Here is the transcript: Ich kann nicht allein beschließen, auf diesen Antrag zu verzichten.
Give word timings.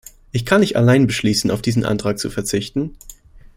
Ich 0.31 0.47
kann 0.47 0.61
nicht 0.61 0.77
allein 0.77 1.05
beschließen, 1.05 1.51
auf 1.51 1.61
diesen 1.61 1.85
Antrag 1.85 2.17
zu 2.17 2.31
verzichten. 2.31 2.97